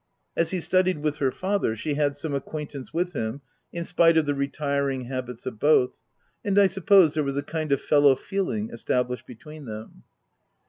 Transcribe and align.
As 0.35 0.49
he 0.49 0.61
studied 0.61 1.03
with 1.03 1.17
her 1.17 1.29
father, 1.31 1.75
she 1.75 1.93
had 1.93 2.15
some 2.15 2.33
acquaintance 2.33 2.91
with 2.91 3.13
him, 3.13 3.41
in 3.71 3.85
spite 3.85 4.17
of 4.17 4.25
the 4.25 4.33
retiring 4.33 5.01
habits 5.01 5.45
of 5.45 5.59
both, 5.59 5.99
and 6.43 6.57
I 6.57 6.65
suppose 6.65 7.13
there 7.13 7.23
was 7.23 7.37
a 7.37 7.43
kind 7.43 7.71
of 7.71 7.79
fellow 7.83 8.15
feeling 8.15 8.71
established 8.71 9.27
between 9.27 9.65
them. 9.65 10.01